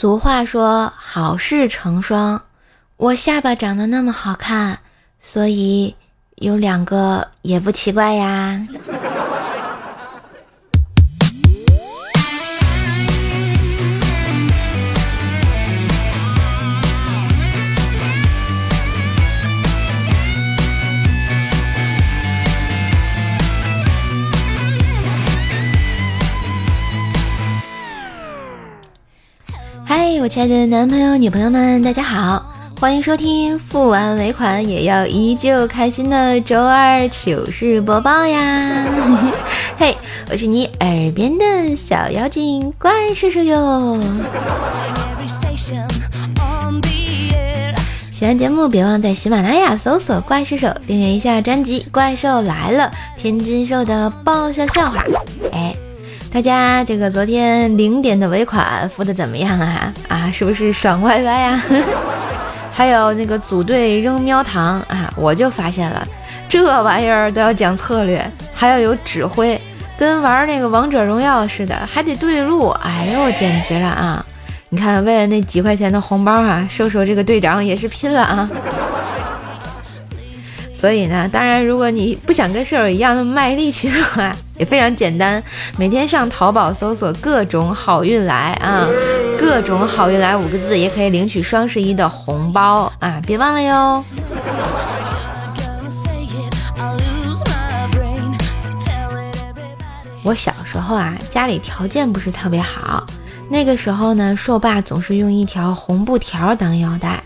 [0.00, 2.44] 俗话说好事成双，
[2.96, 4.78] 我下巴长得那么好看，
[5.18, 5.94] 所以
[6.36, 8.66] 有两个也不奇怪呀。
[29.92, 32.46] 嗨，我亲爱的男朋友、女朋友们，大家好，
[32.78, 38.86] 欢迎收听付完尾款也要依旧开心的周二糗事播报呀！
[39.76, 39.96] 嘿，
[40.30, 43.98] 我是你耳边的小妖精怪叔叔哟。
[48.12, 55.04] 喜欢节目别忘在喜马拉雅搜索“怪兽手”，订阅一下专辑《怪兽来了》，天津兽的爆笑笑话。
[55.50, 55.74] 哎。
[56.32, 59.92] 大家这个昨天零点的尾款付的怎么样啊？
[60.08, 61.60] 啊，是不是爽歪歪呀？
[62.70, 66.06] 还有那个组队扔喵糖啊，我就发现了，
[66.48, 68.24] 这玩意儿都要讲策略，
[68.54, 69.60] 还要有指挥，
[69.98, 72.68] 跟玩那个王者荣耀似的，还得对路。
[72.68, 74.24] 哎呦，简直了啊！
[74.68, 78.48] 你看，为了那几块钱的红包啊，瘦瘦这个队长也是拼了啊！
[80.80, 85.42] 所以呢，当然，如果你不想跟舍友一样那么卖力气的话，也非常简单，
[85.76, 88.88] 每天上淘宝搜索“各种好运来”啊
[89.38, 94.02] ，“各种好运来”五个字，也可以领取双十一的红包啊，别忘了哟。
[100.22, 103.06] 我小时候啊，家里条件不是特别好，
[103.50, 107.22] 那个时候呢，瘦爸总是用一条红布条当腰带。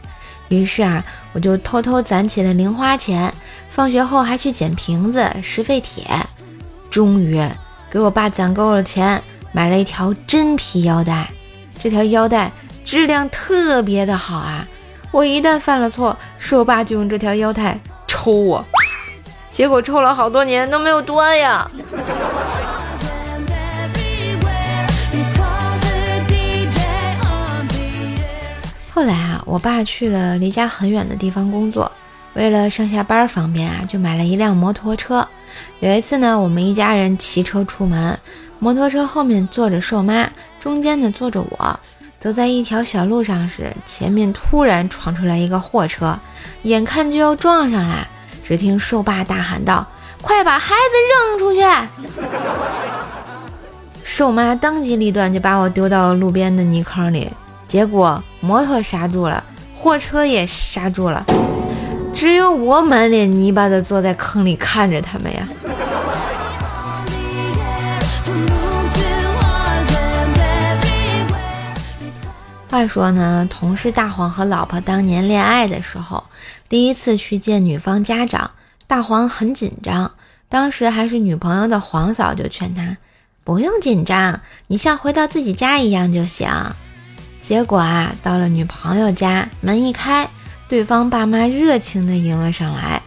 [0.48, 3.32] 于是啊，我就偷偷攒起了零花钱，
[3.68, 6.06] 放学后还去捡瓶子、拾废铁。
[6.90, 7.42] 终于
[7.90, 11.28] 给我爸攒够了钱，买了一条真皮腰带。
[11.78, 12.52] 这条腰带
[12.84, 14.66] 质量特别的好啊！
[15.10, 16.16] 我一旦犯了错，
[16.52, 18.64] 我爸就用这条腰带抽我，
[19.52, 21.70] 结果抽了好多年都没有断呀。
[28.90, 31.88] 后来啊，我爸去了离家很远的地方工作，
[32.32, 35.24] 为了上下班方便啊，就买了一辆摩托车。
[35.78, 38.18] 有一次呢，我们一家人骑车出门，
[38.58, 40.28] 摩托车后面坐着瘦妈，
[40.58, 41.80] 中间呢坐着我。
[42.18, 46.18] 走在一条小路上时，前面突然闯出来一个货车，
[46.64, 48.08] 眼看就要撞上来，
[48.42, 49.86] 只听瘦爸大喊道
[50.20, 51.60] ：“快把孩子扔出去！”
[54.02, 57.30] 瘦妈当机立断，就把我丢到路边的泥坑里。
[57.74, 59.42] 结果摩托刹住了，
[59.74, 61.26] 货车也刹住了，
[62.14, 65.48] 只有我满脸泥巴的坐在坑里看着他们呀。
[72.70, 76.22] 话说呢，同事大黄和老婆当年恋爱的时候，
[76.68, 78.52] 第一次去见女方家长，
[78.86, 80.12] 大黄很紧张，
[80.48, 82.98] 当时还是女朋友的黄嫂就劝他
[83.42, 86.48] 不用紧张，你像回到自己家一样就行。
[87.44, 90.26] 结果啊，到了女朋友家，门一开，
[90.66, 93.02] 对方爸妈热情的迎了上来，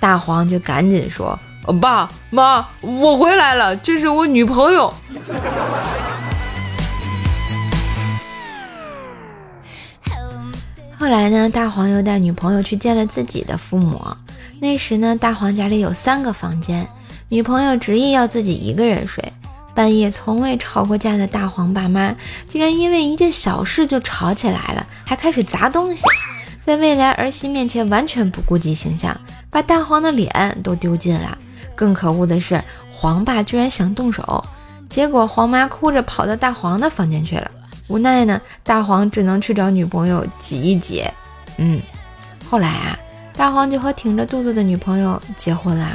[0.00, 1.38] 大黄就赶紧说
[1.78, 4.94] ：“爸妈，我回来了，这是我女朋友。”
[10.98, 14.02] 后来呢，大黄又带女朋友去见了自己的父母。
[14.58, 16.88] 那时呢，大黄家里有三个房间，
[17.28, 19.34] 女朋友执意要自己一个人睡。
[19.74, 22.14] 半夜从未吵过架的大黄爸妈，
[22.46, 26.04] 竟然因为一件小事就吵起来了，还开始砸东西，
[26.60, 29.18] 在未来儿媳面前完全不顾及形象，
[29.50, 31.38] 把大黄的脸都丢尽了。
[31.74, 32.62] 更可恶的是，
[32.92, 34.44] 黄爸居然想动手，
[34.90, 37.50] 结果黄妈哭着跑到大黄的房间去了。
[37.88, 41.02] 无奈呢，大黄只能去找女朋友挤一挤。
[41.56, 41.80] 嗯，
[42.48, 42.98] 后来啊，
[43.34, 45.88] 大黄就和挺着肚子的女朋友结婚了。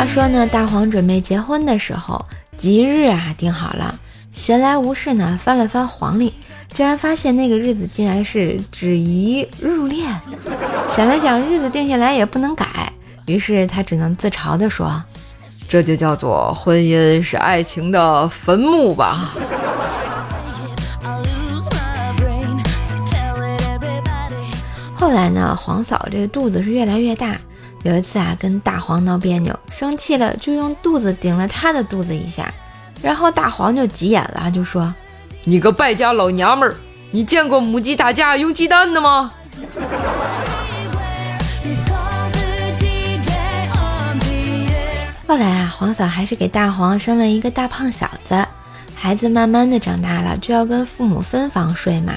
[0.00, 2.24] 话说呢，大黄准备结婚的时候，
[2.56, 4.00] 吉日啊定好了。
[4.32, 6.32] 闲来无事呢，翻了翻黄历，
[6.72, 10.06] 居然发现那个日子竟然是子怡入殓。
[10.88, 12.90] 想了想，日子定下来也不能改，
[13.26, 15.04] 于是他只能自嘲地说
[15.68, 19.32] ：“这就叫做婚姻是爱情的坟墓吧。”
[24.94, 27.36] 后来呢，黄嫂这个肚子是越来越大。
[27.82, 32.52] 有一次啊，跟大黄闹别扭，生气了就用肚子顶了他的肚子一下，
[33.00, 34.94] 然后大黄就急眼了，就说
[35.44, 36.76] ：“你个败家老娘们儿，
[37.10, 39.32] 你见过母鸡打架用鸡蛋的吗？”
[45.26, 48.46] 后来啊，黄嫂还是给大黄生了一个大胖小子。
[48.94, 52.12] 孩子慢慢的长大了，就要跟父母分房睡嘛。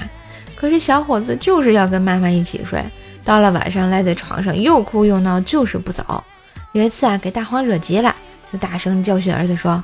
[0.56, 2.84] 可是小伙子就是要跟妈妈一起睡，
[3.24, 6.22] 到了晚上赖在床上又哭又闹，就是不走。
[6.72, 8.14] 有一次啊，给大黄惹急了，
[8.52, 9.82] 就大声教训儿子说：“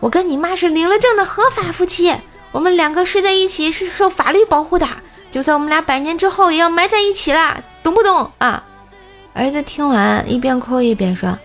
[0.00, 2.14] 我跟你妈是领了证的合法夫妻，
[2.50, 4.86] 我们两个睡在一起是受法律保护的，
[5.30, 8.62] 就算我们俩百年之后也要埋在一起了，懂不懂啊？”
[9.34, 11.38] 儿子听完，一边哭一边说。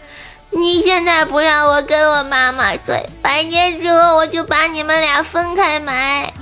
[0.49, 6.33] 你现在不让我跟我妈妈睡，百年之后我就把你们俩分开埋。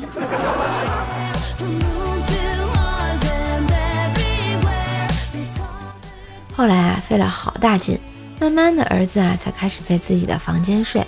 [7.08, 8.00] 费了好大劲，
[8.40, 11.06] 慢慢的儿子啊才开始在自己的房间睡，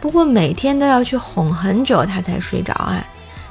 [0.00, 3.02] 不过每天都要去哄很久，他才睡着啊。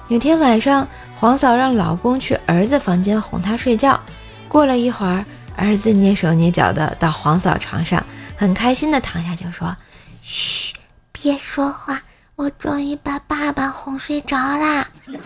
[0.07, 0.87] 有天晚上，
[1.19, 3.99] 黄嫂让老公去儿子房间哄他睡觉，
[4.47, 8.01] 过了一会儿，儿子蹑手蹑脚的到黄嫂床上。
[8.37, 9.75] 很开心的躺下就说
[10.21, 10.73] ：“嘘，
[11.11, 11.99] 别说话，
[12.35, 14.87] 我终于把爸爸哄睡着啦。”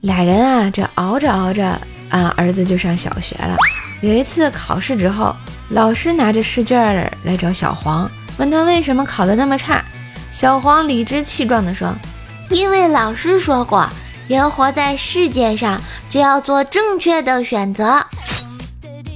[0.00, 1.78] 俩人啊，这熬着熬着
[2.08, 3.56] 啊，儿子就上小学了。
[4.00, 5.34] 有一次考试之后，
[5.70, 9.84] 老师拿着试卷来找小黄，问他为什么考得那么差。
[10.30, 11.92] 小黄理直气壮地说
[12.48, 13.88] ：“因为老师说过，
[14.28, 18.00] 人活在世界上就要做正确的选择。”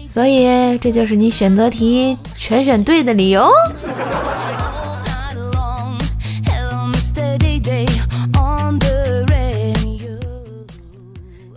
[0.05, 3.49] 所以这就是你选择题全选对的理由。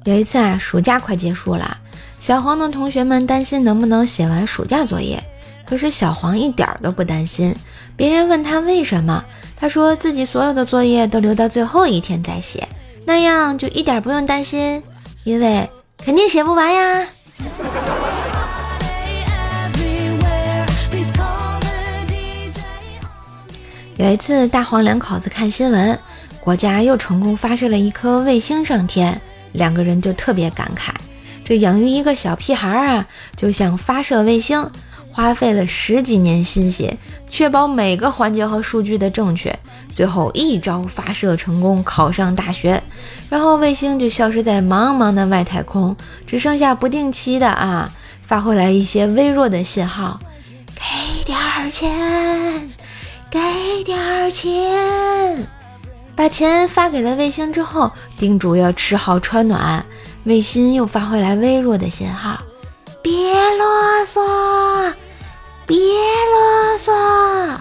[0.06, 1.75] 有一次啊，暑假快结束了，
[2.19, 5.24] 小黄的同学们担心能不能写完暑假作业，
[5.65, 7.56] 可是小黄一点都不担心。
[7.95, 9.24] 别人问他为什么，
[9.56, 12.68] 他说自己所有的作业都留到最后一天再写，
[13.06, 14.81] 那样就一点不用担心，
[15.24, 17.07] 因为肯定写不完呀。
[23.97, 25.97] 有一次，大黄两口子看新闻，
[26.42, 29.21] 国家又成功发射了一颗卫星上天，
[29.53, 30.89] 两个人就特别感慨：
[31.45, 33.07] 这养育一个小屁孩儿啊，
[33.38, 34.69] 就像发射卫星，
[35.12, 36.97] 花费了十几年心血，
[37.30, 39.57] 确保每个环节和数据的正确，
[39.94, 42.81] 最后一招发射成功，考上大学，
[43.30, 45.95] 然后卫星就消失在茫茫的外太空，
[46.25, 47.94] 只剩下不定期的啊
[48.25, 50.19] 发回来一些微弱的信号，
[50.74, 52.69] 给点儿钱。
[53.27, 55.45] 给点儿钱，
[56.15, 59.86] 把钱发给了卫星之后，叮嘱要吃好穿暖。
[60.25, 62.42] 卫星又发回来微弱的信号，
[63.04, 64.92] 别啰嗦，
[65.68, 67.57] 别啰嗦。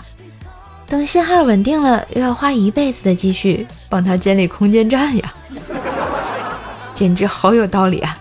[0.88, 5.34] 等信号稳定了，又要花一辈子的积蓄帮他建立空间站呀，
[6.94, 8.16] 简直好有道理啊！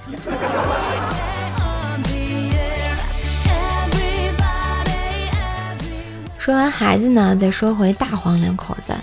[6.38, 8.94] 说完孩子呢，再说回大黄两口子。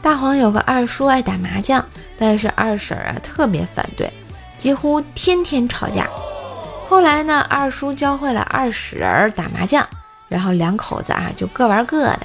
[0.00, 1.84] 大黄有个二叔爱打麻将，
[2.18, 4.10] 但是二婶啊特别反对，
[4.58, 6.08] 几乎天天吵架。
[6.88, 9.86] 后来呢，二叔教会了二婶儿打麻将，
[10.28, 12.20] 然后两口子啊就各玩各的，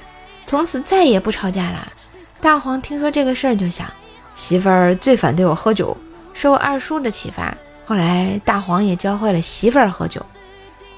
[0.45, 1.92] 从此再也不吵架了。
[2.39, 3.88] 大黄听说这个事儿就想，
[4.36, 5.98] 媳妇儿最反对我喝酒，
[6.33, 7.54] 受二叔的启发，
[7.86, 10.25] 后来大黄也教会了媳妇儿喝酒。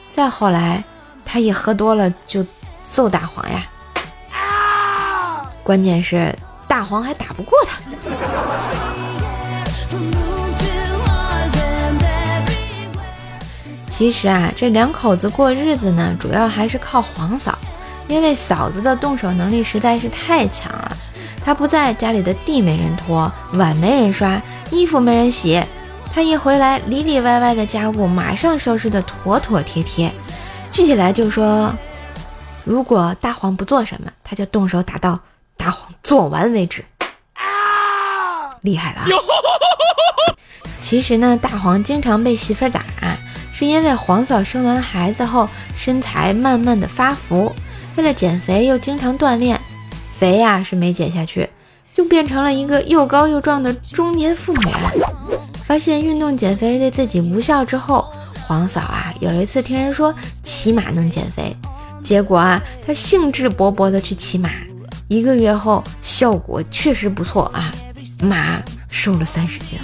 [0.10, 0.84] 再后来，
[1.24, 2.46] 他一喝多了就。
[2.86, 3.62] 揍大黄呀！
[5.64, 6.32] 关键是
[6.68, 7.82] 大黄还打不过他。
[13.96, 17.56] 其实啊，这两口子过日子呢，主要还是靠黄嫂，
[18.08, 20.98] 因为嫂子的动手能力实在是太强了。
[21.46, 25.64] 她不在家里的地没人拖，碗没人刷，衣服没人洗，
[26.12, 30.12] 她一回来，里里外外的家务马上收拾的妥妥帖帖。
[30.72, 31.72] 具体来就说。
[32.66, 35.20] 如果大黄不做什么，他就动手打到
[35.58, 36.84] 大黄做完为止。
[38.62, 39.06] 厉害吧？
[40.80, 42.86] 其实呢，大黄经常被媳妇儿打，
[43.56, 47.54] 是因为黄嫂生完孩子后身材慢慢的发福，
[47.96, 49.62] 为了减肥又经常锻炼，
[50.18, 51.48] 肥呀是没减下去，
[51.94, 54.66] 就变成了一个又高又壮的中年妇女。
[55.66, 58.12] 发现运动减肥对自己无效之后，
[58.48, 61.56] 黄嫂啊有一次听人说骑马能减肥。
[62.02, 64.50] 结果啊，她兴致勃勃地去骑马，
[65.08, 67.72] 一个月后效果确实不错啊，
[68.20, 69.78] 马瘦了三十斤。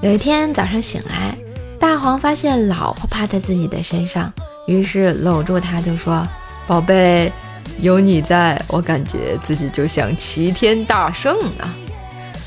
[0.00, 1.36] 有一天早上醒来，
[1.78, 4.32] 大黄发现老婆趴在自己的身上，
[4.66, 6.26] 于是搂住她就说
[6.68, 7.32] ：“宝贝，
[7.78, 11.74] 有你在我感觉自己就像齐天大圣啊。”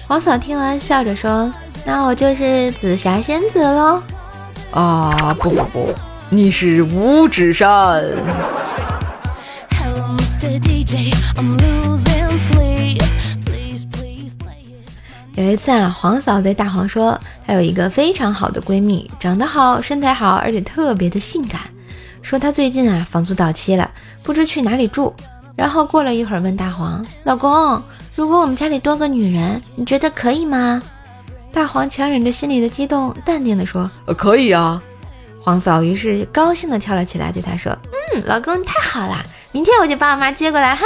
[0.08, 1.52] 黄嫂听完笑着说。
[1.84, 4.04] 那我就是紫霞仙子喽。
[4.70, 5.94] 啊，不不不，
[6.30, 8.04] 你是五指山。
[15.34, 17.20] 有一次啊，黄嫂对大黄说，
[17.52, 21.60] 还有一个非常好的闺蜜，长得好，身材好，而且特别的性感。
[22.22, 23.92] 说她最近啊，房租到期了，
[24.24, 25.14] 不知去哪里住。
[25.58, 27.84] 然后过了一会儿，问大黄老公
[28.16, 30.82] ：“如果我们家里多个女人，你觉得可以吗？”
[31.52, 34.82] 大黄强忍着心里的激动，淡定地说：“呃，可以啊。”
[35.44, 37.78] 黄嫂于是高兴地跳了起来，对他说
[38.16, 40.86] ：“嗯，老公太好了，明天我就把我妈接过来哈。”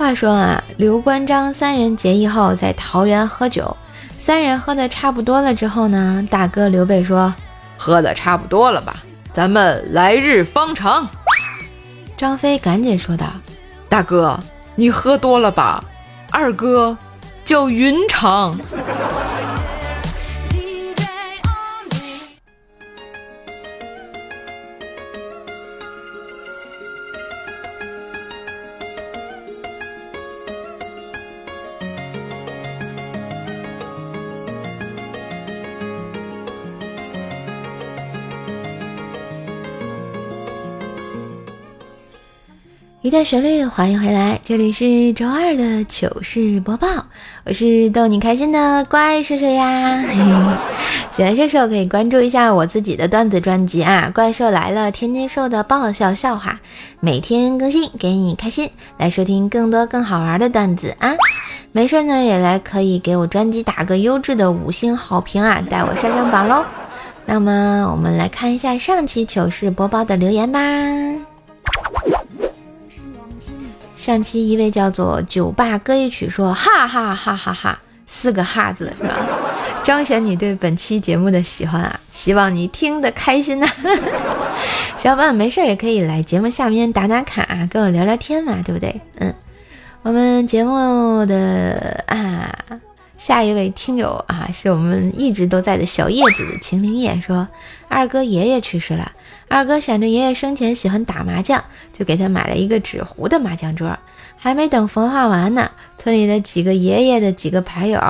[0.00, 3.76] 话说啊，刘关张三人结义后，在桃园喝酒。
[4.18, 7.34] 三人喝的差不多了之后呢，大哥刘备说
[7.76, 8.96] ：“喝的差不多了吧？
[9.30, 11.06] 咱们来日方长。”
[12.16, 13.26] 张飞赶紧说道
[13.90, 14.40] ：“大哥，
[14.74, 15.84] 你喝多了吧？
[16.30, 16.96] 二哥
[17.44, 18.58] 叫云长。”
[43.02, 46.86] 一段旋律，欢迎回来，这里是周二的糗事播报，
[47.46, 50.04] 我是逗你开心的怪兽兽呀。
[51.10, 56.58] 喜欢射手可以关注一下我自己的段子专辑啊，《怪兽来了》，天津兽的爆笑笑话，
[57.00, 58.68] 每天更新，给你开心。
[58.98, 61.14] 来收听更多更好玩的段子啊！
[61.72, 66.62] 没事呢，也来可以给我专辑打个优质的五星好评啊，带我上上榜喽。
[67.24, 70.60] 那么我们来看一下上期糗事播报的留言吧。
[74.00, 79.14] 上期一位叫做酒吧歌一曲说哈哈哈哈哈四个哈字是吧？
[79.84, 82.00] 彰显你对本期节目的喜欢啊！
[82.10, 83.66] 希望你听得开心呐。
[84.96, 88.98] 小伙伴没事也可以来节目下面打打卡，跟我聊聊天嘛，对不对？
[89.18, 89.34] 嗯，
[90.02, 92.50] 我们节目的啊
[93.20, 97.46] 下一位听友啊是我们一直都在的小叶子秦灵叶说，
[97.86, 99.12] 二哥爷爷去世了。
[99.46, 101.62] 二哥想着爷爷生前喜欢打麻将，
[101.92, 103.94] 就给他买了一个纸糊的麻将桌。
[104.38, 108.00] 还没等缝画完呢，村里的几个爷爷的几个牌友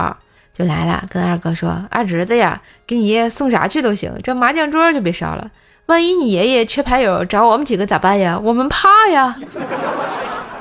[0.53, 5.51] 就来了，跟二哥说：“二侄子呀，给你爷爷送啥去都行，这麻将桌就别烧了。
[5.87, 8.39] 万一你爷爷缺牌友找我们几个咋办呀？
[8.41, 9.37] 我们怕呀。”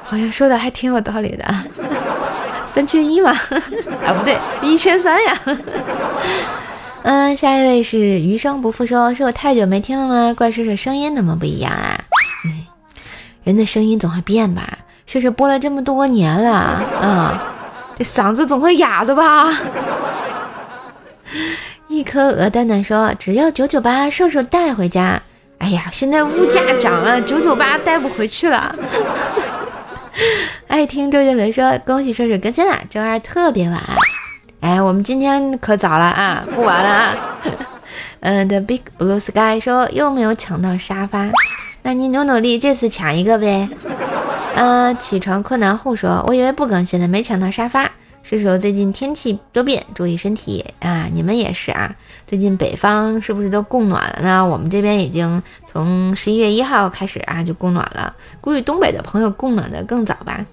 [0.04, 1.46] 好像说的还挺有道理的，
[2.74, 3.32] 三缺一嘛，
[4.06, 5.40] 啊不对，一缺三呀。
[7.04, 10.34] 嗯，下一位是余生不复说，是我太久没听了吗？
[10.38, 11.98] 怪叔叔声音怎么不一样啊？
[12.46, 12.66] 嗯，
[13.44, 14.78] 人的声音总会变吧？
[15.06, 17.42] 叔叔播了这么多年了，啊，
[17.98, 19.52] 这嗓子总会哑的吧？
[21.88, 25.20] 一颗鹅蛋蛋说，只要九九八，瘦瘦带回家。
[25.58, 28.76] 哎呀，现在物价涨了，九九八带不回去了。
[30.70, 33.82] 爱听周杰伦说，恭喜射手更新了，周二特别晚。
[34.60, 37.18] 哎，我们今天可早了啊， 不晚了啊。
[38.20, 41.32] 嗯，The Big Blue Sky 说又没有抢到沙发，
[41.82, 43.68] 那你努努力，这次抢一个呗。
[44.56, 47.90] 嗯，起床困难户说，我以为不更新了，没抢到沙发。
[48.22, 51.08] 是说最近天气多变，注意身体啊。
[51.12, 51.96] 你们也是啊，
[52.28, 54.46] 最近北方是不是都供暖了呢？
[54.46, 60.46] 我们这边已经从十一月一号开始啊就供暖了，估计东北的朋友供暖的更早吧。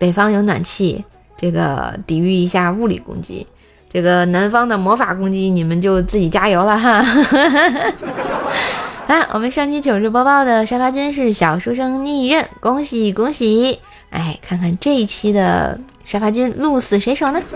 [0.00, 1.04] 北方有暖气。
[1.38, 3.46] 这个抵御一下物理攻击，
[3.90, 7.02] 这个南方的魔法攻击，你们就自己加油了哈。
[9.08, 13.80] 来，我们上期糗事播报的沙发君是小书生逆刃，恭喜恭喜！
[14.10, 17.40] 哎，看看这一期的沙发君鹿死谁手呢？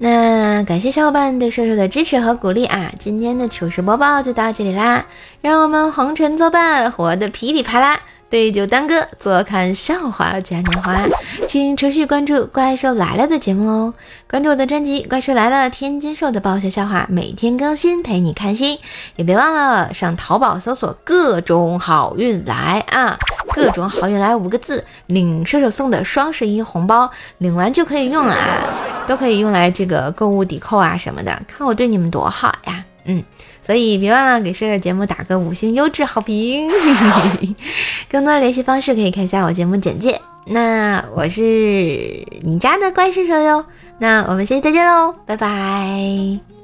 [0.00, 2.92] 那感谢小伙伴对瘦瘦的支持和鼓励啊！
[3.00, 5.04] 今天的糗事播报就到这里啦，
[5.40, 8.00] 让我们红尘作伴，活得噼里啪啦。
[8.30, 11.02] 对酒当歌，坐看笑话嘉年华，
[11.48, 13.94] 请持续关注《怪兽来了》的节目哦！
[14.30, 18.78] 关注我的专辑《怪兽来了》，天津兽的爆笑笑话每天更新，陪你开心。
[19.16, 23.18] 也别忘了上淘宝搜索“各种好运来”啊
[23.52, 28.62] ，“各种好运来”五个字，领瘦瘦送的双十一红包，领完就可以用了啊，
[29.08, 31.42] 都可以用来这个购物抵扣啊什么的。
[31.48, 33.24] 看我对你们多好呀，嗯。
[33.60, 36.70] 所以别忘了给射手节目打个五星优质好评，
[38.10, 40.18] 更多联系方式可以看一下我节目简介。
[40.46, 41.42] 那我是
[42.40, 43.62] 你家的怪兽手哟，
[43.98, 46.57] 那我们下期再见喽，拜拜。